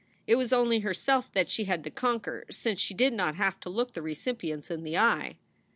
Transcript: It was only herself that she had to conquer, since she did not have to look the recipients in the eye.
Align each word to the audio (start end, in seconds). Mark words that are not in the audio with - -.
It 0.25 0.33
was 0.35 0.51
only 0.51 0.79
herself 0.79 1.31
that 1.33 1.47
she 1.51 1.65
had 1.65 1.83
to 1.83 1.91
conquer, 1.91 2.45
since 2.49 2.79
she 2.79 2.95
did 2.95 3.13
not 3.13 3.35
have 3.35 3.59
to 3.59 3.69
look 3.69 3.93
the 3.93 4.01
recipients 4.01 4.71
in 4.71 4.81
the 4.83 4.97
eye. 4.97 5.37